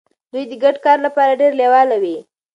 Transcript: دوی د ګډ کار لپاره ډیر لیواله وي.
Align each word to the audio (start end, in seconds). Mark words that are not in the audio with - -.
دوی 0.31 0.43
د 0.51 0.53
ګډ 0.63 0.75
کار 0.85 0.97
لپاره 1.05 1.39
ډیر 1.41 1.51
لیواله 1.59 1.95
وي. 2.03 2.17